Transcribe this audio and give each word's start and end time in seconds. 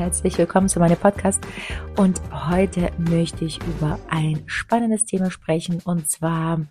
Herzlich 0.00 0.38
willkommen 0.38 0.70
zu 0.70 0.80
meinem 0.80 0.96
Podcast. 0.96 1.44
Und 1.98 2.22
heute 2.32 2.90
möchte 2.96 3.44
ich 3.44 3.62
über 3.62 4.00
ein 4.08 4.44
spannendes 4.46 5.04
Thema 5.04 5.30
sprechen 5.30 5.82
und 5.84 6.08
zwar 6.08 6.66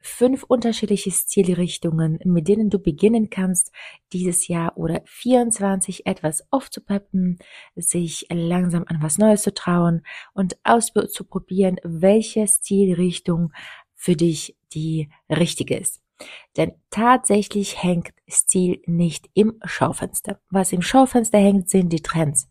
fünf 0.00 0.42
unterschiedliche 0.44 1.10
Stilrichtungen, 1.10 2.18
mit 2.24 2.48
denen 2.48 2.70
du 2.70 2.78
beginnen 2.78 3.28
kannst, 3.28 3.72
dieses 4.14 4.48
Jahr 4.48 4.78
oder 4.78 5.02
24 5.04 6.06
etwas 6.06 6.50
aufzupeppen, 6.50 7.38
sich 7.76 8.26
langsam 8.30 8.84
an 8.86 9.02
was 9.02 9.18
Neues 9.18 9.42
zu 9.42 9.52
trauen 9.52 10.02
und 10.32 10.56
auszuprobieren, 10.64 11.76
welche 11.84 12.46
Stilrichtung 12.48 13.52
für 13.94 14.16
dich 14.16 14.56
die 14.72 15.10
richtige 15.28 15.76
ist. 15.76 16.00
Denn 16.56 16.72
tatsächlich 16.88 17.82
hängt 17.82 18.14
Stil 18.26 18.80
nicht 18.86 19.28
im 19.34 19.60
Schaufenster. 19.62 20.40
Was 20.48 20.72
im 20.72 20.80
Schaufenster 20.80 21.36
hängt, 21.36 21.68
sind 21.68 21.92
die 21.92 22.00
Trends. 22.00 22.48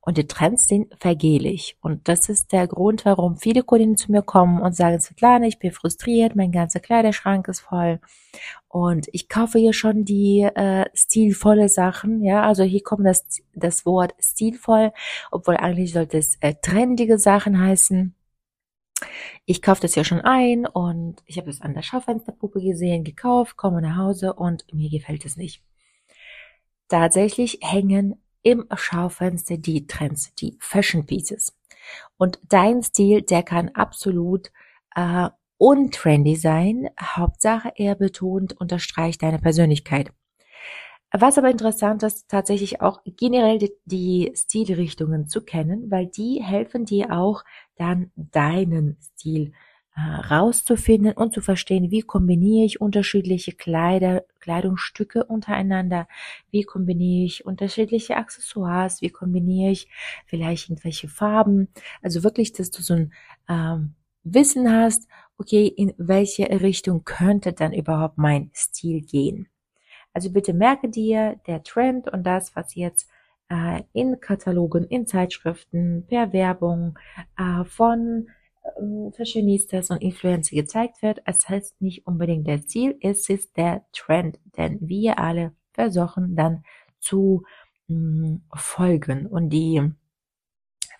Und 0.00 0.18
die 0.18 0.26
Trends 0.26 0.68
sind 0.68 0.94
vergehlich. 0.98 1.76
Und 1.80 2.08
das 2.08 2.28
ist 2.28 2.52
der 2.52 2.66
Grund, 2.66 3.04
warum 3.04 3.36
viele 3.36 3.62
Kundinnen 3.62 3.96
zu 3.96 4.10
mir 4.12 4.22
kommen 4.22 4.60
und 4.60 4.74
sagen, 4.74 5.00
Svetlana, 5.00 5.46
ich 5.46 5.58
bin 5.58 5.72
frustriert, 5.72 6.36
mein 6.36 6.52
ganzer 6.52 6.80
Kleiderschrank 6.80 7.48
ist 7.48 7.60
voll. 7.60 8.00
Und 8.68 9.08
ich 9.12 9.28
kaufe 9.28 9.58
hier 9.58 9.72
schon 9.72 10.04
die 10.04 10.42
äh, 10.42 10.86
stilvolle 10.94 11.68
Sachen. 11.68 12.22
Ja, 12.22 12.42
also 12.42 12.62
hier 12.62 12.82
kommt 12.82 13.06
das, 13.06 13.24
das 13.54 13.86
Wort 13.86 14.14
stilvoll, 14.18 14.92
obwohl 15.30 15.56
eigentlich 15.56 15.92
sollte 15.92 16.18
es 16.18 16.36
äh, 16.40 16.54
trendige 16.60 17.18
Sachen 17.18 17.60
heißen 17.60 18.14
ich 19.44 19.62
kaufe 19.62 19.82
das 19.82 19.94
ja 19.94 20.04
schon 20.04 20.20
ein 20.20 20.66
und 20.66 21.22
ich 21.26 21.38
habe 21.38 21.50
es 21.50 21.60
an 21.60 21.74
der 21.74 21.82
Schaufensterpuppe 21.82 22.60
gesehen, 22.60 23.04
gekauft, 23.04 23.56
komme 23.56 23.82
nach 23.82 23.96
Hause 23.96 24.32
und 24.32 24.64
mir 24.72 24.90
gefällt 24.90 25.24
es 25.24 25.36
nicht. 25.36 25.62
Tatsächlich 26.88 27.58
hängen 27.62 28.22
im 28.46 28.64
Schaufenster 28.76 29.56
die 29.56 29.88
Trends, 29.88 30.32
die 30.36 30.56
Fashion 30.60 31.04
Pieces. 31.04 31.52
Und 32.16 32.38
dein 32.48 32.80
Stil, 32.80 33.22
der 33.22 33.42
kann 33.42 33.70
absolut 33.70 34.52
äh, 34.94 35.30
untrendy 35.58 36.36
sein. 36.36 36.88
Hauptsache, 37.00 37.72
er 37.74 37.96
betont, 37.96 38.52
unterstreicht 38.52 39.24
deine 39.24 39.40
Persönlichkeit. 39.40 40.12
Was 41.10 41.38
aber 41.38 41.50
interessant 41.50 42.04
ist, 42.04 42.28
tatsächlich 42.28 42.80
auch 42.80 43.00
generell 43.04 43.58
die, 43.58 43.72
die 43.84 44.32
Stilrichtungen 44.36 45.28
zu 45.28 45.40
kennen, 45.40 45.90
weil 45.90 46.06
die 46.06 46.40
helfen 46.40 46.84
dir 46.84 47.10
auch 47.10 47.42
dann 47.74 48.12
deinen 48.14 48.96
Stil 49.00 49.54
rauszufinden 49.96 51.12
und 51.12 51.32
zu 51.32 51.40
verstehen, 51.40 51.90
wie 51.90 52.02
kombiniere 52.02 52.66
ich 52.66 52.80
unterschiedliche 52.80 53.52
Kleider, 53.52 54.24
Kleidungsstücke 54.40 55.24
untereinander, 55.24 56.06
wie 56.50 56.64
kombiniere 56.64 57.24
ich 57.24 57.46
unterschiedliche 57.46 58.16
Accessoires, 58.16 59.00
wie 59.00 59.10
kombiniere 59.10 59.70
ich 59.70 59.88
vielleicht 60.26 60.68
irgendwelche 60.68 61.08
Farben. 61.08 61.68
Also 62.02 62.22
wirklich, 62.22 62.52
dass 62.52 62.70
du 62.70 62.82
so 62.82 62.94
ein 62.94 63.12
ähm, 63.48 63.94
Wissen 64.22 64.70
hast, 64.70 65.08
okay, 65.38 65.66
in 65.66 65.94
welche 65.96 66.44
Richtung 66.60 67.04
könnte 67.04 67.52
dann 67.52 67.72
überhaupt 67.72 68.18
mein 68.18 68.50
Stil 68.54 69.00
gehen. 69.00 69.48
Also 70.12 70.30
bitte 70.30 70.52
merke 70.52 70.88
dir, 70.88 71.40
der 71.46 71.62
Trend 71.62 72.08
und 72.08 72.24
das, 72.24 72.54
was 72.54 72.74
jetzt 72.74 73.08
äh, 73.48 73.82
in 73.92 74.20
Katalogen, 74.20 74.84
in 74.84 75.06
Zeitschriften, 75.06 76.04
per 76.06 76.32
Werbung 76.32 76.98
äh, 77.38 77.64
von 77.64 78.28
Fashionistas 79.16 79.90
und 79.90 80.02
Influencer 80.02 80.56
gezeigt 80.56 81.02
wird, 81.02 81.20
es 81.24 81.48
heißt 81.48 81.80
nicht 81.80 82.06
unbedingt 82.06 82.46
der 82.46 82.66
Ziel, 82.66 82.96
es 83.00 83.28
ist 83.28 83.56
der 83.56 83.84
Trend, 83.92 84.38
denn 84.56 84.78
wir 84.80 85.18
alle 85.18 85.52
versuchen 85.72 86.36
dann 86.36 86.64
zu 87.00 87.44
mm, 87.88 88.36
folgen. 88.54 89.26
Und 89.26 89.50
die 89.50 89.92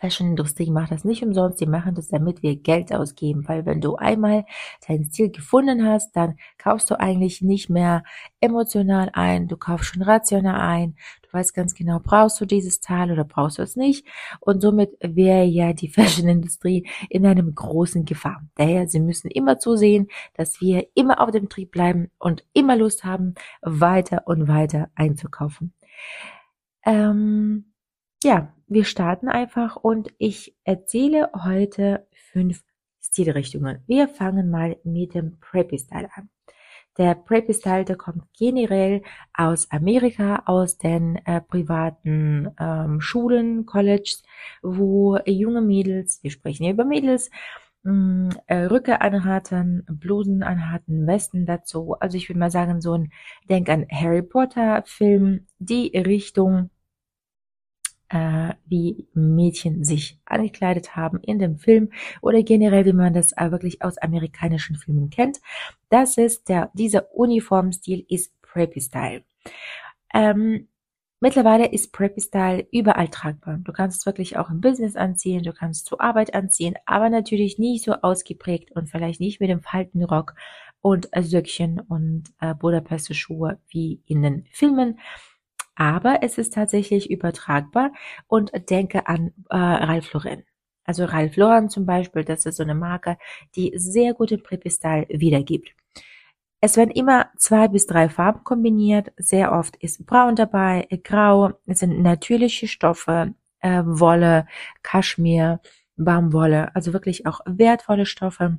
Fashion-Industrie 0.00 0.70
macht 0.70 0.92
das 0.92 1.04
nicht 1.04 1.22
umsonst, 1.22 1.60
die 1.60 1.66
machen 1.66 1.94
das, 1.94 2.08
damit 2.08 2.42
wir 2.42 2.56
Geld 2.56 2.92
ausgeben, 2.92 3.46
weil 3.48 3.66
wenn 3.66 3.80
du 3.80 3.96
einmal 3.96 4.44
deinen 4.86 5.04
Stil 5.04 5.30
gefunden 5.30 5.86
hast, 5.86 6.14
dann 6.16 6.36
kaufst 6.58 6.90
du 6.90 6.98
eigentlich 6.98 7.42
nicht 7.42 7.70
mehr 7.70 8.02
emotional 8.40 9.10
ein, 9.12 9.48
du 9.48 9.56
kaufst 9.56 9.94
schon 9.94 10.02
rational 10.02 10.60
ein, 10.60 10.96
du 11.22 11.32
weißt 11.32 11.54
ganz 11.54 11.74
genau, 11.74 12.00
brauchst 12.02 12.40
du 12.40 12.44
dieses 12.44 12.80
Teil 12.80 13.10
oder 13.10 13.24
brauchst 13.24 13.58
du 13.58 13.62
es 13.62 13.76
nicht? 13.76 14.06
Und 14.40 14.60
somit 14.60 14.96
wäre 15.00 15.44
ja 15.44 15.72
die 15.72 15.88
Fashion-Industrie 15.96 16.88
in 17.08 17.26
einem 17.26 17.54
großen 17.54 18.04
Gefahr. 18.04 18.42
Daher, 18.54 18.88
sie 18.88 19.00
müssen 19.00 19.30
immer 19.30 19.58
zusehen, 19.58 20.08
dass 20.34 20.60
wir 20.60 20.86
immer 20.94 21.20
auf 21.20 21.30
dem 21.30 21.48
Trieb 21.48 21.70
bleiben 21.70 22.10
und 22.18 22.44
immer 22.52 22.76
Lust 22.76 23.04
haben, 23.04 23.34
weiter 23.62 24.22
und 24.26 24.48
weiter 24.48 24.90
einzukaufen. 24.94 25.72
Ähm, 26.84 27.72
ja, 28.22 28.52
wir 28.66 28.84
starten 28.84 29.28
einfach 29.28 29.76
und 29.76 30.12
ich 30.18 30.56
erzähle 30.64 31.30
heute 31.44 32.06
fünf 32.32 32.62
Stilrichtungen. 33.00 33.82
Wir 33.86 34.08
fangen 34.08 34.50
mal 34.50 34.76
mit 34.84 35.14
dem 35.14 35.38
Preppy 35.40 35.78
Style 35.78 36.08
an. 36.14 36.28
Der 36.98 37.14
Preppy 37.14 37.52
Style, 37.52 37.84
der 37.84 37.96
kommt 37.96 38.24
generell 38.36 39.02
aus 39.34 39.70
Amerika, 39.70 40.42
aus 40.46 40.78
den 40.78 41.16
äh, 41.26 41.42
privaten 41.42 42.48
ähm, 42.58 43.00
Schulen, 43.00 43.66
Colleges, 43.66 44.22
wo 44.62 45.18
junge 45.26 45.60
Mädels, 45.60 46.22
wir 46.22 46.30
sprechen 46.30 46.64
hier 46.64 46.72
über 46.72 46.86
Mädels, 46.86 47.30
mm, 47.82 48.30
äh, 48.46 48.64
Rücke 48.64 49.02
anhatten, 49.02 49.84
Blusen 49.90 50.42
anhatten, 50.42 51.06
Westen 51.06 51.44
dazu. 51.44 51.94
Also 52.00 52.16
ich 52.16 52.30
würde 52.30 52.38
mal 52.38 52.50
sagen, 52.50 52.80
so 52.80 52.94
ein, 52.94 53.12
denk 53.50 53.68
an 53.68 53.86
Harry 53.90 54.22
Potter 54.22 54.82
Film, 54.86 55.46
die 55.58 55.88
Richtung 55.98 56.70
äh, 58.08 58.54
wie 58.66 59.08
Mädchen 59.14 59.84
sich 59.84 60.18
angekleidet 60.24 60.96
haben 60.96 61.20
in 61.20 61.38
dem 61.38 61.56
Film 61.58 61.90
oder 62.22 62.42
generell, 62.42 62.84
wie 62.84 62.92
man 62.92 63.14
das 63.14 63.32
äh, 63.32 63.50
wirklich 63.50 63.82
aus 63.82 63.98
amerikanischen 63.98 64.76
Filmen 64.76 65.10
kennt. 65.10 65.40
Das 65.88 66.16
ist 66.16 66.48
der, 66.48 66.70
dieser 66.74 67.14
Uniformstil 67.14 68.04
ist 68.08 68.32
Preppy 68.42 68.80
Style. 68.80 69.24
Ähm, 70.14 70.68
Mittlerweile 71.18 71.66
ist 71.66 71.92
Preppy 71.92 72.20
Style 72.20 72.66
überall 72.70 73.08
tragbar. 73.08 73.58
Du 73.64 73.72
kannst 73.72 74.00
es 74.00 74.06
wirklich 74.06 74.36
auch 74.36 74.50
im 74.50 74.60
Business 74.60 74.96
anziehen, 74.96 75.42
du 75.42 75.54
kannst 75.54 75.80
es 75.80 75.84
zur 75.84 76.02
Arbeit 76.02 76.34
anziehen, 76.34 76.74
aber 76.84 77.08
natürlich 77.08 77.58
nicht 77.58 77.84
so 77.84 77.94
ausgeprägt 77.94 78.72
und 78.72 78.90
vielleicht 78.90 79.18
nicht 79.18 79.40
mit 79.40 79.48
dem 79.48 79.62
Faltenrock 79.62 80.34
und 80.82 81.08
Söckchen 81.18 81.80
und 81.80 82.24
äh, 82.40 82.54
Budapester 82.54 83.14
Schuhe 83.14 83.58
wie 83.68 84.02
in 84.04 84.20
den 84.20 84.44
Filmen 84.52 84.98
aber 85.76 86.18
es 86.22 86.38
ist 86.38 86.54
tatsächlich 86.54 87.10
übertragbar 87.10 87.92
und 88.26 88.50
denke 88.70 89.06
an 89.06 89.32
äh, 89.50 89.56
Ralph 89.56 90.12
Lauren. 90.12 90.42
Also 90.84 91.04
Ralph 91.04 91.36
Lauren 91.36 91.68
zum 91.68 91.86
Beispiel, 91.86 92.24
das 92.24 92.46
ist 92.46 92.56
so 92.56 92.62
eine 92.62 92.74
Marke, 92.74 93.18
die 93.54 93.72
sehr 93.76 94.14
gut 94.14 94.30
den 94.30 94.42
Prepi-Style 94.42 95.06
wiedergibt. 95.10 95.74
Es 96.60 96.76
werden 96.76 96.90
immer 96.90 97.26
zwei 97.36 97.68
bis 97.68 97.86
drei 97.86 98.08
Farben 98.08 98.42
kombiniert. 98.44 99.12
Sehr 99.18 99.52
oft 99.52 99.76
ist 99.76 100.06
braun 100.06 100.36
dabei, 100.36 100.88
grau. 101.04 101.52
Es 101.66 101.80
sind 101.80 102.00
natürliche 102.02 102.66
Stoffe, 102.66 103.34
äh, 103.60 103.82
Wolle, 103.84 104.46
Kaschmir, 104.82 105.60
Baumwolle, 105.96 106.74
also 106.74 106.92
wirklich 106.92 107.26
auch 107.26 107.40
wertvolle 107.46 108.06
Stoffe 108.06 108.58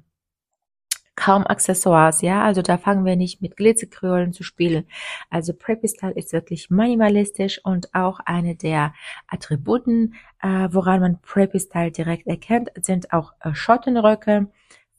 kaum 1.17 1.45
Accessoires, 1.45 2.21
ja, 2.21 2.43
also 2.43 2.61
da 2.61 2.77
fangen 2.77 3.03
wir 3.03 3.15
nicht 3.15 3.41
mit 3.41 3.57
Glitzerkrölen 3.57 4.33
zu 4.33 4.43
spielen. 4.43 4.85
Also 5.31 5.51
Preppy 5.51 5.87
Style 5.89 6.13
ist 6.13 6.31
wirklich 6.31 6.69
minimalistisch 6.69 7.59
und 7.65 7.93
auch 7.95 8.19
eine 8.23 8.55
der 8.55 8.93
Attributen, 9.27 10.13
äh, 10.41 10.69
woran 10.71 11.01
man 11.01 11.19
Preppy 11.19 11.59
Style 11.59 11.91
direkt 11.91 12.27
erkennt, 12.27 12.69
sind 12.81 13.11
auch 13.11 13.33
äh, 13.41 13.53
Schottenröcke, 13.53 14.47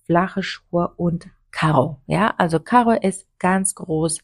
flache 0.05 0.43
Schuhe 0.43 0.93
und 0.97 1.29
Karo, 1.53 2.01
ja, 2.07 2.35
also 2.37 2.59
Karo 2.59 2.91
ist 2.91 3.27
ganz 3.39 3.77
groß, 3.77 4.19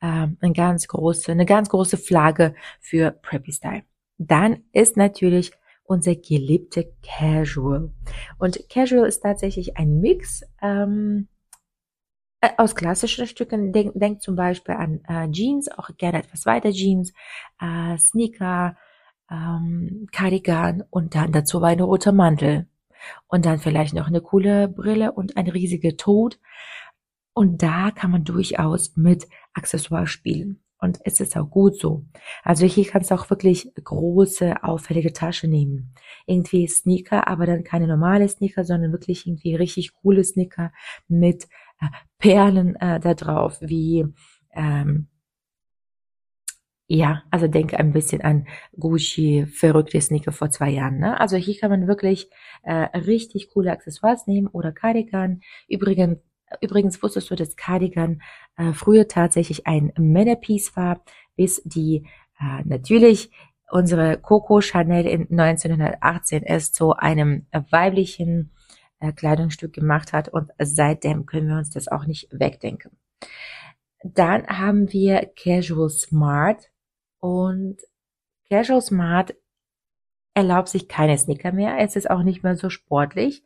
äh, 0.00 0.06
eine 0.40 0.52
ganz 0.54 0.88
große, 0.88 1.30
eine 1.30 1.46
ganz 1.46 1.68
große 1.68 1.98
Flagge 1.98 2.54
für 2.80 3.12
Preppy 3.12 3.52
Style. 3.52 3.84
Dann 4.18 4.64
ist 4.72 4.96
natürlich 4.96 5.52
unser 5.88 6.14
geliebte 6.14 6.92
Casual. 7.02 7.90
Und 8.38 8.68
Casual 8.68 9.08
ist 9.08 9.20
tatsächlich 9.20 9.76
ein 9.76 10.00
Mix 10.00 10.44
ähm, 10.60 11.28
äh, 12.40 12.50
aus 12.58 12.76
klassischen 12.76 13.26
Stücken. 13.26 13.72
Denk, 13.72 13.92
denk 13.94 14.20
zum 14.22 14.36
Beispiel 14.36 14.74
an 14.74 15.00
äh, 15.08 15.30
Jeans, 15.30 15.68
auch 15.70 15.88
gerne 15.96 16.18
etwas 16.18 16.44
weiter 16.46 16.70
Jeans, 16.70 17.12
äh, 17.60 17.96
Sneaker, 17.96 18.76
ähm, 19.30 20.06
Cardigan 20.12 20.84
und 20.90 21.14
dann 21.14 21.32
dazu 21.32 21.62
ein 21.62 21.80
roter 21.80 22.12
Mantel 22.12 22.68
und 23.26 23.46
dann 23.46 23.58
vielleicht 23.58 23.94
noch 23.94 24.08
eine 24.08 24.20
coole 24.20 24.68
Brille 24.68 25.12
und 25.12 25.36
ein 25.38 25.48
riesiger 25.48 25.96
Tod. 25.96 26.38
Und 27.32 27.62
da 27.62 27.92
kann 27.92 28.10
man 28.10 28.24
durchaus 28.24 28.96
mit 28.96 29.26
Accessoires 29.54 30.10
spielen. 30.10 30.60
Und 30.80 31.00
es 31.04 31.20
ist 31.20 31.36
auch 31.36 31.50
gut 31.50 31.76
so. 31.78 32.04
Also 32.44 32.64
hier 32.66 32.86
kannst 32.86 33.10
du 33.10 33.14
auch 33.14 33.28
wirklich 33.30 33.70
große, 33.82 34.62
auffällige 34.62 35.12
Tasche 35.12 35.48
nehmen. 35.48 35.92
Irgendwie 36.26 36.68
Sneaker, 36.68 37.26
aber 37.26 37.46
dann 37.46 37.64
keine 37.64 37.88
normale 37.88 38.28
Sneaker, 38.28 38.64
sondern 38.64 38.92
wirklich 38.92 39.26
irgendwie 39.26 39.56
richtig 39.56 39.92
coole 39.94 40.22
Sneaker 40.22 40.72
mit 41.08 41.44
äh, 41.80 41.86
Perlen 42.18 42.76
äh, 42.76 43.00
da 43.00 43.14
drauf, 43.14 43.58
wie 43.60 44.06
ähm, 44.52 45.08
ja, 46.90 47.22
also 47.30 47.48
denke 47.48 47.78
ein 47.78 47.92
bisschen 47.92 48.22
an 48.22 48.46
Gucci, 48.78 49.46
verrückte 49.46 50.00
Sneaker 50.00 50.32
vor 50.32 50.50
zwei 50.50 50.70
Jahren. 50.70 50.98
Ne? 50.98 51.20
Also 51.20 51.36
hier 51.36 51.58
kann 51.58 51.70
man 51.70 51.86
wirklich 51.86 52.30
äh, 52.62 52.96
richtig 52.98 53.50
coole 53.50 53.70
Accessoires 53.72 54.26
nehmen 54.26 54.46
oder 54.46 54.72
Cardigan. 54.72 55.42
Übrigens, 55.68 56.18
übrigens 56.60 57.02
wusstest 57.02 57.30
du, 57.30 57.34
dass 57.34 57.56
Cardigan 57.56 58.22
äh, 58.56 58.72
früher 58.72 59.08
tatsächlich 59.08 59.66
ein 59.66 59.92
Männerpiece 59.96 60.76
war, 60.76 61.02
bis 61.36 61.62
die 61.64 62.06
äh, 62.40 62.62
natürlich 62.64 63.30
unsere 63.70 64.18
Coco 64.18 64.60
Chanel 64.60 65.06
in 65.06 65.28
1918 65.38 66.42
es 66.42 66.72
zu 66.72 66.94
einem 66.94 67.46
weiblichen 67.70 68.52
äh, 69.00 69.12
Kleidungsstück 69.12 69.72
gemacht 69.72 70.12
hat 70.12 70.28
und 70.28 70.50
seitdem 70.58 71.26
können 71.26 71.48
wir 71.48 71.56
uns 71.56 71.70
das 71.70 71.88
auch 71.88 72.06
nicht 72.06 72.28
wegdenken. 72.30 72.96
Dann 74.02 74.46
haben 74.46 74.92
wir 74.92 75.30
Casual 75.36 75.90
Smart. 75.90 76.70
Und 77.20 77.78
Casual 78.48 78.80
Smart 78.80 79.34
erlaubt 80.34 80.68
sich 80.68 80.88
keine 80.88 81.18
Sneaker 81.18 81.52
mehr. 81.52 81.78
Es 81.78 81.96
ist 81.96 82.08
auch 82.10 82.22
nicht 82.22 82.42
mehr 82.42 82.56
so 82.56 82.70
sportlich. 82.70 83.42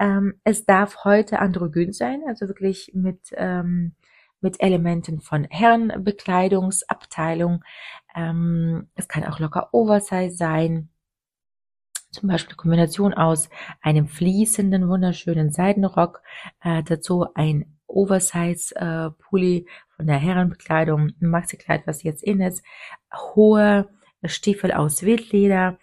Ähm, 0.00 0.40
es 0.44 0.64
darf 0.64 1.04
heute 1.04 1.40
androgyn 1.40 1.92
sein, 1.92 2.22
also 2.26 2.48
wirklich 2.48 2.92
mit, 2.94 3.20
ähm, 3.34 3.92
mit 4.40 4.58
Elementen 4.60 5.20
von 5.20 5.44
Herrenbekleidungsabteilung. 5.44 7.62
Ähm, 8.16 8.88
es 8.94 9.08
kann 9.08 9.24
auch 9.24 9.38
locker 9.38 9.74
Oversize 9.74 10.34
sein. 10.34 10.88
Zum 12.10 12.30
Beispiel 12.30 12.52
eine 12.52 12.56
Kombination 12.56 13.12
aus 13.14 13.48
einem 13.82 14.08
fließenden, 14.08 14.88
wunderschönen 14.88 15.52
Seidenrock, 15.52 16.22
äh, 16.62 16.82
dazu 16.82 17.26
ein 17.34 17.76
Oversize-Pulli 17.86 19.58
äh, 19.58 19.66
von 19.96 20.06
der 20.06 20.16
Herrenbekleidung, 20.16 21.10
ein 21.20 21.28
Maxi-Kleid, 21.28 21.86
was 21.86 22.02
jetzt 22.02 22.22
in 22.22 22.40
ist, 22.40 22.64
hohe 23.34 23.90
Stiefel 24.24 24.72
aus 24.72 25.02
Wildleder 25.02 25.78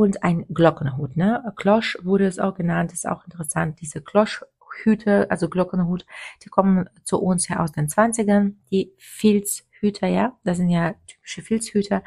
und 0.00 0.22
ein 0.22 0.46
Glockenhut. 0.48 1.14
Ne? 1.18 1.52
Klosch 1.56 1.98
wurde 2.02 2.26
es 2.26 2.38
auch 2.38 2.54
genannt, 2.54 2.94
ist 2.94 3.06
auch 3.06 3.22
interessant. 3.26 3.82
Diese 3.82 4.00
Kloschhüte, 4.00 5.30
also 5.30 5.50
Glockenhut, 5.50 6.06
die 6.42 6.48
kommen 6.48 6.88
zu 7.04 7.20
uns 7.20 7.48
ja 7.48 7.60
aus 7.60 7.72
den 7.72 7.86
20ern, 7.86 8.54
die 8.70 8.94
Filzhüter, 8.96 10.06
ja, 10.06 10.38
das 10.42 10.56
sind 10.56 10.70
ja 10.70 10.94
typische 11.06 11.42
Filzhüter 11.42 12.02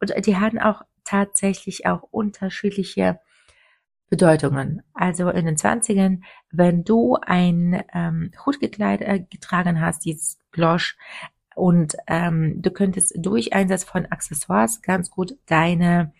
und 0.00 0.14
die 0.24 0.36
hatten 0.36 0.60
auch 0.60 0.82
tatsächlich 1.02 1.84
auch 1.84 2.04
unterschiedliche 2.12 3.18
Bedeutungen. 4.08 4.82
Also 4.94 5.28
in 5.28 5.44
den 5.44 5.56
Zwanzigern, 5.56 6.22
wenn 6.52 6.84
du 6.84 7.16
ein 7.16 7.82
ähm, 7.92 8.30
Hutgekleid 8.46 9.00
äh, 9.00 9.18
getragen 9.28 9.80
hast, 9.80 10.04
dieses 10.04 10.38
Glosch, 10.52 10.96
und 11.54 11.96
ähm, 12.06 12.62
du 12.62 12.70
könntest 12.70 13.14
durch 13.18 13.52
Einsatz 13.52 13.84
von 13.84 14.06
Accessoires 14.06 14.80
ganz 14.80 15.10
gut 15.10 15.36
deine 15.46 16.12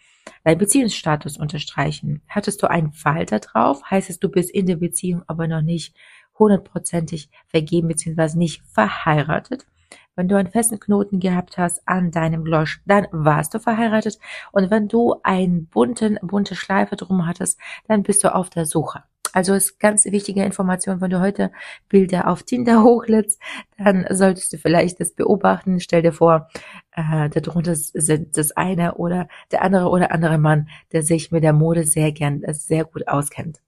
deinen 0.44 0.58
Beziehungsstatus 0.58 1.38
unterstreichen. 1.38 2.22
Hattest 2.28 2.62
du 2.62 2.70
einen 2.70 2.92
Falter 2.92 3.40
drauf, 3.40 3.82
heißt 3.90 4.10
es, 4.10 4.18
du 4.18 4.28
bist 4.28 4.50
in 4.50 4.66
der 4.66 4.76
Beziehung, 4.76 5.22
aber 5.26 5.46
noch 5.48 5.62
nicht 5.62 5.94
hundertprozentig 6.38 7.30
vergeben 7.46 7.88
bzw. 7.88 8.36
nicht 8.36 8.62
verheiratet. 8.66 9.66
Wenn 10.14 10.28
du 10.28 10.36
einen 10.36 10.50
festen 10.50 10.78
Knoten 10.78 11.20
gehabt 11.20 11.56
hast 11.56 11.86
an 11.86 12.10
deinem 12.10 12.44
Glosch, 12.44 12.82
dann 12.86 13.06
warst 13.12 13.54
du 13.54 13.58
verheiratet. 13.58 14.18
Und 14.52 14.70
wenn 14.70 14.88
du 14.88 15.16
einen 15.22 15.66
bunten, 15.66 16.18
bunte 16.22 16.54
Schleife 16.54 16.96
drum 16.96 17.26
hattest, 17.26 17.58
dann 17.88 18.02
bist 18.02 18.22
du 18.24 18.34
auf 18.34 18.50
der 18.50 18.66
Suche. 18.66 19.04
Also 19.32 19.54
ist 19.54 19.80
ganz 19.80 20.04
wichtige 20.04 20.44
Information, 20.44 21.00
wenn 21.00 21.10
du 21.10 21.20
heute 21.20 21.50
Bilder 21.88 22.28
auf 22.28 22.42
Tinder 22.42 22.82
hochlädst, 22.84 23.40
dann 23.78 24.06
solltest 24.10 24.52
du 24.52 24.58
vielleicht 24.58 25.00
das 25.00 25.12
beobachten. 25.12 25.80
Stell 25.80 26.02
dir 26.02 26.12
vor, 26.12 26.48
äh, 26.92 27.28
darunter 27.30 27.74
sind 27.74 28.36
das 28.36 28.52
eine 28.52 28.94
oder 28.96 29.28
der 29.50 29.62
andere 29.62 29.88
oder 29.88 30.12
andere 30.12 30.38
Mann, 30.38 30.68
der 30.92 31.02
sich 31.02 31.30
mit 31.30 31.42
der 31.42 31.52
Mode 31.52 31.84
sehr 31.84 32.12
gern, 32.12 32.42
sehr 32.48 32.84
gut 32.84 33.08
auskennt. 33.08 33.60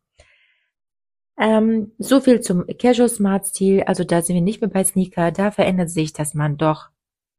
Ähm, 1.36 1.92
so 1.98 2.20
viel 2.20 2.40
zum 2.40 2.64
Casual 2.78 3.08
Smart 3.08 3.46
Stil. 3.46 3.82
Also 3.84 4.04
da 4.04 4.22
sind 4.22 4.34
wir 4.34 4.42
nicht 4.42 4.60
mehr 4.60 4.70
bei 4.70 4.84
Sneaker. 4.84 5.32
Da 5.32 5.50
verändert 5.50 5.90
sich, 5.90 6.12
dass 6.12 6.34
man 6.34 6.56
doch 6.58 6.90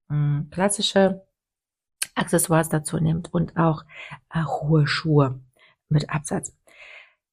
mh, 0.10 0.16
hm, 0.16 0.50
klassische 0.52 1.26
Accessoires 2.16 2.70
dazu 2.70 2.98
nimmt 2.98 3.34
und 3.34 3.58
auch 3.58 3.84
äh, 4.34 4.44
hohe 4.44 4.88
Schuhe 4.88 5.40
mit 5.90 6.10
Absatz. 6.10 6.54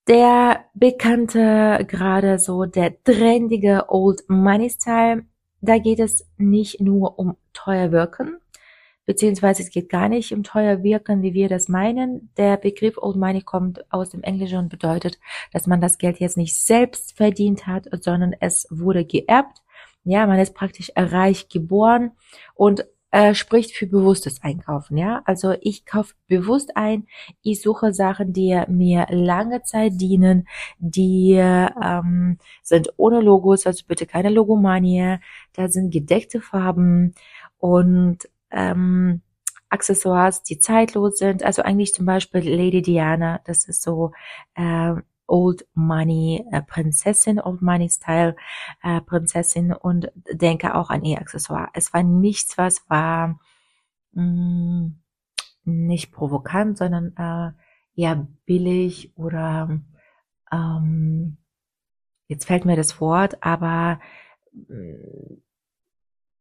Der 0.09 0.65
bekannte, 0.75 1.85
gerade 1.87 2.41
so 2.41 2.65
der 2.65 3.03
trendige 3.05 3.85
Old 3.89 4.23
Money 4.29 4.69
Style, 4.69 5.27
da 5.61 5.79
geht 5.79 6.01
es 6.01 6.27
nicht 6.39 6.81
nur 6.81 7.21
um 7.21 7.37
teuer 7.53 7.93
wirken, 7.93 8.39
beziehungsweise 9.07 9.63
es 9.63 9.71
geht 9.71 9.89
gar 9.89 10.09
nicht 10.09 10.33
um 10.33 10.43
teuer 10.43 10.83
wirken, 10.83 11.23
wie 11.23 11.35
wir 11.35 11.49
das 11.49 11.69
meinen. 11.69 12.33
Der 12.37 12.57
Begriff 12.57 12.99
Old 12.99 13.17
Money 13.17 13.43
kommt 13.43 13.85
aus 13.93 14.11
dem 14.11 14.25
Englischen 14.25 14.59
und 14.59 14.71
bedeutet, 14.71 15.21
dass 15.53 15.69
man 15.69 15.81
das 15.81 15.99
Geld 15.99 16.19
jetzt 16.19 16.37
nicht 16.37 16.57
selbst 16.57 17.17
verdient 17.17 17.69
hat, 17.69 17.87
sondern 18.01 18.35
es 18.41 18.67
wurde 18.71 19.05
geerbt. 19.05 19.59
Ja, 20.03 20.27
man 20.27 20.41
ist 20.41 20.55
praktisch 20.57 20.91
reich 20.97 21.49
geboren 21.49 22.11
und 22.57 22.85
äh, 23.13 23.35
spricht 23.35 23.73
für 23.77 23.87
bewusstes 23.87 24.43
Einkaufen. 24.43 24.97
Ja, 24.97 25.23
also 25.27 25.55
ich 25.61 25.87
kaufe 25.87 26.15
bewusst 26.29 26.77
ein. 26.77 27.07
Ich 27.43 27.63
suche 27.63 27.93
Sachen, 27.93 28.33
die 28.33 28.61
mir 28.69 29.07
lange 29.11 29.63
Zeit 29.63 30.01
dienen, 30.01 30.49
die 30.79 31.35
ähm, 31.35 32.39
sind 32.63 32.93
ohne 32.97 33.21
Logos, 33.21 33.67
also 33.67 33.85
bitte 33.87 34.07
keine 34.07 34.31
Logomanie. 34.31 35.19
Da 35.53 35.69
sind 35.69 35.93
gedeckte 35.93 36.41
Farben 36.41 37.15
und 37.59 38.29
ähm, 38.51 39.21
Accessoires, 39.69 40.43
die 40.43 40.59
zeitlos 40.59 41.19
sind. 41.19 41.43
Also 41.43 41.63
eigentlich 41.63 41.95
zum 41.95 42.07
Beispiel 42.07 42.41
Lady 42.41 42.83
Diana, 42.83 43.41
das 43.45 43.67
ist 43.69 43.83
so 43.83 44.13
äh, 44.55 44.95
Old 45.33 45.67
Money 45.73 46.45
äh, 46.53 46.61
Prinzessin, 46.61 47.41
Old 47.41 47.63
Money 47.63 47.89
Style 47.89 48.37
äh, 48.83 49.01
Prinzessin 49.01 49.73
und 49.73 50.13
denke 50.31 50.75
auch 50.75 50.91
an 50.91 51.05
ihr 51.05 51.19
Accessoire. 51.19 51.71
Es 51.73 51.95
war 51.95 52.03
nichts, 52.03 52.59
was 52.59 52.85
war 52.91 53.41
mh, 54.13 54.23
mm, 54.23 55.03
nicht 55.65 56.13
provokant, 56.13 56.77
sondern 56.77 57.17
äh, 57.17 57.53
eher 57.99 58.29
billig 58.45 59.17
oder 59.17 59.81
ähm, 60.53 61.39
jetzt 62.29 62.45
fällt 62.45 62.67
mir 62.67 62.77
das 62.77 63.01
Wort, 63.01 63.43
aber 63.43 64.01
mh, 64.53 64.77
mm, 64.77 65.43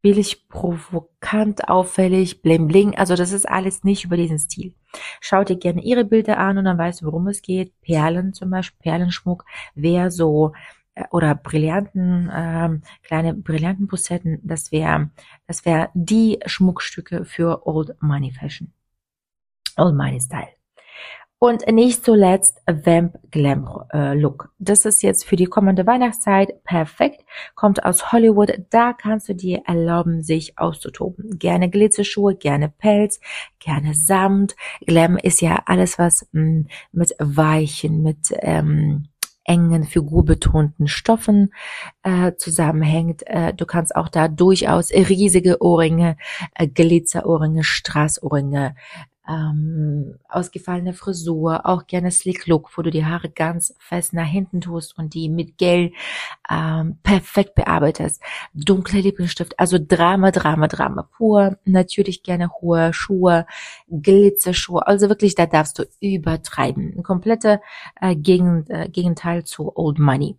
billig, 0.01 0.47
provokant, 0.49 1.67
auffällig, 1.69 2.41
bling 2.41 2.67
bling. 2.67 2.95
Also 2.97 3.15
das 3.15 3.31
ist 3.31 3.47
alles 3.47 3.83
nicht 3.83 4.05
über 4.05 4.17
diesen 4.17 4.39
Stil. 4.39 4.73
Schau 5.19 5.43
dir 5.43 5.57
gerne 5.57 5.81
ihre 5.83 6.05
Bilder 6.05 6.37
an 6.37 6.57
und 6.57 6.65
dann 6.65 6.77
weißt 6.77 7.01
du, 7.01 7.05
worum 7.05 7.27
es 7.27 7.41
geht. 7.41 7.79
Perlen 7.81 8.33
zum 8.33 8.49
Beispiel, 8.49 8.79
Perlenschmuck 8.81 9.45
wäre 9.75 10.11
so 10.11 10.53
äh, 10.95 11.03
oder 11.11 11.35
Brillanten, 11.35 12.29
ähm, 12.33 12.81
kleine 13.03 13.33
brillanten 13.33 13.87
Posetten, 13.87 14.39
das 14.43 14.71
wäre 14.71 15.11
das 15.47 15.65
wäre 15.65 15.89
die 15.93 16.39
Schmuckstücke 16.45 17.25
für 17.25 17.65
Old 17.67 17.95
Money 18.01 18.31
Fashion. 18.31 18.73
Old 19.77 19.95
Money 19.95 20.19
Style. 20.19 20.60
Und 21.43 21.65
nicht 21.71 22.05
zuletzt 22.05 22.61
Vamp 22.67 23.17
Glam 23.31 23.67
äh, 23.91 24.13
Look. 24.13 24.51
Das 24.59 24.85
ist 24.85 25.01
jetzt 25.01 25.25
für 25.25 25.35
die 25.35 25.47
kommende 25.47 25.87
Weihnachtszeit 25.87 26.63
perfekt. 26.63 27.25
Kommt 27.55 27.83
aus 27.83 28.11
Hollywood. 28.11 28.59
Da 28.69 28.93
kannst 28.93 29.27
du 29.27 29.33
dir 29.33 29.63
erlauben, 29.65 30.21
sich 30.21 30.59
auszutoben. 30.59 31.39
Gerne 31.39 31.71
Glitzerschuhe, 31.71 32.35
gerne 32.35 32.69
Pelz, 32.69 33.19
gerne 33.57 33.95
Samt. 33.95 34.55
Glam 34.85 35.17
ist 35.17 35.41
ja 35.41 35.63
alles, 35.65 35.97
was 35.97 36.27
mh, 36.31 36.43
mm, 36.43 36.67
mit 36.91 37.15
weichen, 37.17 38.03
mit 38.03 38.35
ähm, 38.41 39.07
engen, 39.43 39.85
figurbetonten 39.85 40.87
Stoffen 40.87 41.51
äh, 42.03 42.33
zusammenhängt. 42.37 43.23
Äh, 43.25 43.55
du 43.55 43.65
kannst 43.65 43.95
auch 43.95 44.09
da 44.09 44.27
durchaus 44.27 44.91
riesige 44.91 45.59
Ohrringe, 45.59 46.17
äh, 46.53 46.67
Glitzerohrringe, 46.67 47.63
Straßohrringe 47.63 48.75
ähm, 49.31 50.15
ausgefallene 50.27 50.93
Frisur, 50.93 51.65
auch 51.65 51.87
gerne 51.87 52.11
Slick 52.11 52.47
Look, 52.47 52.77
wo 52.77 52.81
du 52.81 52.91
die 52.91 53.05
Haare 53.05 53.29
ganz 53.29 53.73
fest 53.79 54.13
nach 54.13 54.25
hinten 54.25 54.61
tust 54.61 54.97
und 54.97 55.13
die 55.13 55.29
mit 55.29 55.57
Gel 55.57 55.91
ähm, 56.49 56.97
perfekt 57.03 57.55
bearbeitest. 57.55 58.21
Dunkle 58.53 59.01
Lippenstift, 59.01 59.59
also 59.59 59.77
Drama, 59.79 60.31
Drama, 60.31 60.67
Drama 60.67 61.03
pur. 61.03 61.57
Natürlich 61.65 62.23
gerne 62.23 62.51
hohe 62.61 62.93
Schuhe, 62.93 63.45
Glitzerschuhe, 63.89 64.85
also 64.85 65.09
wirklich, 65.09 65.35
da 65.35 65.45
darfst 65.45 65.79
du 65.79 65.85
übertreiben. 65.99 66.93
Ein 66.97 67.03
kompletter 67.03 67.61
äh, 67.99 68.15
Gegen, 68.15 68.65
äh, 68.67 68.89
Gegenteil 68.89 69.43
zu 69.43 69.75
Old 69.75 69.99
Money. 69.99 70.37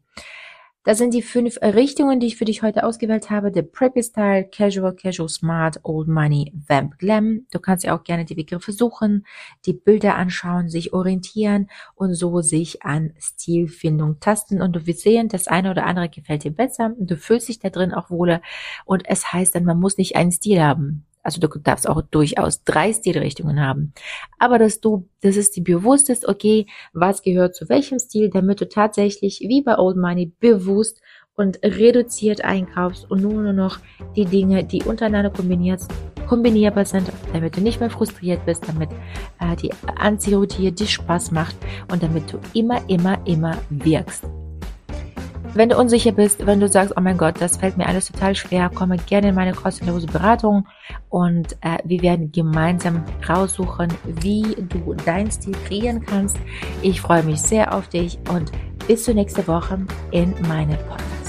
Das 0.85 0.99
sind 0.99 1.15
die 1.15 1.23
fünf 1.23 1.59
Richtungen, 1.63 2.19
die 2.19 2.27
ich 2.27 2.37
für 2.37 2.45
dich 2.45 2.63
heute 2.65 2.83
ausgewählt 2.83 3.31
habe. 3.31 3.53
The 3.55 3.63
Preppy 3.63 4.03
Style, 4.03 4.49
Casual, 4.51 4.97
Casual 4.97 5.29
Smart, 5.29 5.79
Old 5.85 6.09
Money, 6.09 6.53
Vamp 6.67 6.99
Glam. 6.99 7.47
Du 7.53 7.61
kannst 7.61 7.85
ja 7.85 7.97
auch 7.97 8.03
gerne 8.03 8.25
die 8.25 8.35
Begriffe 8.35 8.73
suchen, 8.73 9.25
die 9.65 9.75
Bilder 9.75 10.17
anschauen, 10.17 10.69
sich 10.69 10.93
orientieren 10.93 11.71
und 11.95 12.15
so 12.15 12.41
sich 12.41 12.83
an 12.83 13.13
Stilfindung 13.17 14.19
tasten. 14.19 14.61
Und 14.61 14.75
du 14.75 14.85
wirst 14.85 15.03
sehen, 15.03 15.29
das 15.29 15.47
eine 15.47 15.71
oder 15.71 15.87
andere 15.87 16.09
gefällt 16.09 16.43
dir 16.43 16.51
besser. 16.51 16.97
Du 16.99 17.17
fühlst 17.17 17.49
dich 17.49 17.61
da 17.61 17.71
drin 17.71 17.95
auch 17.95 18.11
wohler. 18.11 18.43
Und 18.85 19.05
es 19.07 19.33
heißt 19.33 19.55
dann, 19.55 19.65
man 19.65 19.79
muss 19.79 19.99
nicht 19.99 20.17
einen 20.17 20.33
Stil 20.33 20.61
haben. 20.61 21.07
Also 21.23 21.41
du 21.41 21.49
darfst 21.59 21.89
auch 21.89 22.03
durchaus 22.03 22.65
drei 22.65 22.93
Stilrichtungen 22.93 23.61
haben. 23.61 23.93
Aber 24.39 24.59
dass 24.59 24.81
du, 24.81 25.09
dass 25.21 25.37
es 25.37 25.51
dir 25.51 25.63
bewusst 25.63 26.11
ist, 26.11 26.27
okay, 26.27 26.67
was 26.93 27.23
gehört 27.23 27.55
zu 27.55 27.69
welchem 27.69 27.99
Stil, 27.99 28.31
damit 28.31 28.61
du 28.61 28.69
tatsächlich 28.69 29.41
wie 29.41 29.63
bei 29.63 29.79
Old 29.79 29.97
Money 29.97 30.33
bewusst 30.41 31.01
und 31.35 31.63
reduziert 31.63 32.45
einkaufst 32.45 33.11
und 33.11 33.23
nur 33.23 33.53
noch 33.53 33.79
die 34.17 34.27
Dinge, 34.27 34.65
die 34.65 34.83
untereinander 34.83 35.31
kombiniert, 35.31 35.81
kombinierbar 36.27 36.85
sind, 36.85 37.11
damit 37.33 37.57
du 37.57 37.61
nicht 37.61 37.81
mehr 37.81 37.91
frustriert 37.91 38.45
bist, 38.45 38.69
damit 38.69 38.91
äh, 39.41 39.57
die 39.57 39.71
Anziehroutine 39.97 40.73
dir 40.73 40.87
Spaß 40.87 41.31
macht 41.31 41.57
und 41.91 42.03
damit 42.03 42.33
du 42.33 42.39
immer, 42.53 42.89
immer, 42.89 43.19
immer 43.27 43.57
wirkst. 43.71 44.25
Wenn 45.55 45.69
du 45.69 45.77
unsicher 45.77 46.13
bist, 46.13 46.47
wenn 46.47 46.61
du 46.61 46.69
sagst, 46.69 46.95
oh 46.97 47.01
mein 47.01 47.19
Gott, 47.19 47.35
das 47.41 47.59
fällt 47.59 47.77
mir 47.77 47.87
alles 47.87 48.07
total 48.07 48.35
schwer, 48.35 48.71
komme 48.71 48.97
gerne 48.97 49.29
in 49.29 49.35
meine 49.35 49.53
kostenlose 49.53 50.07
Beratung 50.07 50.67
und 51.11 51.53
äh, 51.61 51.77
wir 51.85 52.01
werden 52.01 52.33
gemeinsam 52.33 53.05
raussuchen, 53.29 53.89
wie 54.05 54.57
du 54.69 54.95
dein 55.05 55.31
Stil 55.31 55.55
kreieren 55.67 56.01
kannst. 56.07 56.39
Ich 56.81 57.03
freue 57.03 57.23
mich 57.23 57.43
sehr 57.43 57.75
auf 57.75 57.89
dich 57.89 58.19
und 58.31 58.51
bis 58.89 59.05
zur 59.05 59.13
nächsten 59.13 59.47
Woche 59.47 59.79
in 60.11 60.35
meinem 60.49 60.79
Podcast. 60.89 61.22